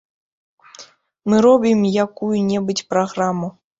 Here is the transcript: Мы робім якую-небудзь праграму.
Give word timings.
Мы 1.31 1.35
робім 1.47 1.79
якую-небудзь 2.05 2.87
праграму. 2.95 3.47